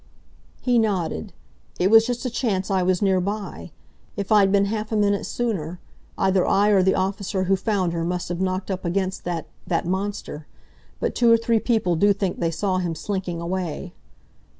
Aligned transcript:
He 0.63 0.79
nodded. 0.79 1.31
"It 1.77 1.91
was 1.91 2.07
just 2.07 2.25
a 2.25 2.31
chance 2.31 2.71
I 2.71 2.81
was 2.81 3.03
near 3.03 3.21
by. 3.21 3.69
If 4.17 4.31
I'd 4.31 4.51
been 4.51 4.65
half 4.65 4.91
a 4.91 4.95
minute 4.95 5.27
sooner 5.27 5.79
either 6.17 6.43
I 6.47 6.69
or 6.69 6.81
the 6.81 6.95
officer 6.95 7.43
who 7.43 7.55
found 7.55 7.93
her 7.93 8.03
must 8.03 8.27
have 8.29 8.41
knocked 8.41 8.71
up 8.71 8.83
against 8.83 9.25
that—that 9.25 9.85
monster. 9.85 10.47
But 10.99 11.13
two 11.13 11.31
or 11.31 11.37
three 11.37 11.59
people 11.59 11.95
do 11.95 12.13
think 12.13 12.39
they 12.39 12.49
saw 12.49 12.79
him 12.79 12.95
slinking 12.95 13.39
away." 13.41 13.93